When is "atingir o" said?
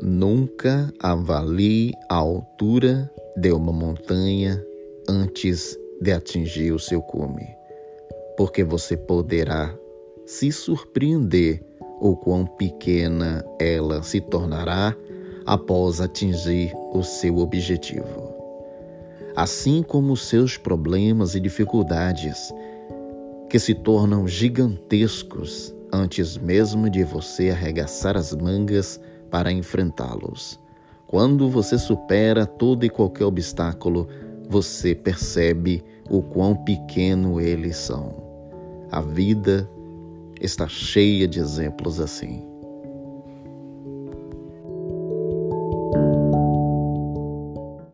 6.12-6.78, 16.00-17.02